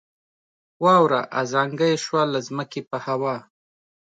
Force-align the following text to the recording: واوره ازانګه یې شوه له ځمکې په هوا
واوره 0.83 1.21
ازانګه 1.41 1.85
یې 1.91 1.97
شوه 2.05 2.21
له 2.33 2.39
ځمکې 2.47 2.81
په 2.89 2.97
هوا 3.05 3.35